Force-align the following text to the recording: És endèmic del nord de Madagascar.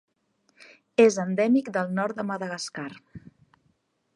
És 1.03 1.17
endèmic 1.23 1.69
del 1.77 1.93
nord 1.99 2.21
de 2.21 2.25
Madagascar. 2.31 2.89